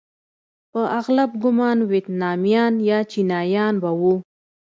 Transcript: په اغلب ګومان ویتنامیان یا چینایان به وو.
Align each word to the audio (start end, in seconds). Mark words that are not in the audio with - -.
په 0.71 0.81
اغلب 0.99 1.29
ګومان 1.43 1.77
ویتنامیان 1.91 2.73
یا 2.89 2.99
چینایان 3.11 3.73
به 3.83 3.89
وو. 3.99 4.13